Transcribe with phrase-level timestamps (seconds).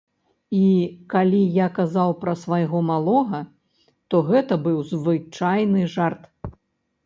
[0.59, 0.61] І
[1.13, 3.43] калі я казаў пра свайго малога,
[4.13, 6.23] то гэта быў звычайны жарт.